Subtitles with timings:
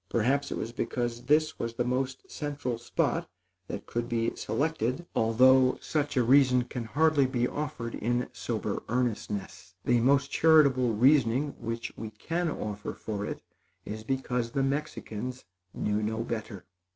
[0.09, 3.29] Perhaps it was because this was the most central spot
[3.67, 9.75] that could be selected, although such a reason can hardly be offered in sober earnestness.
[9.85, 13.43] The most charitable reasoning which we can offer for it,
[13.85, 16.65] is because the Mexicans knew no better.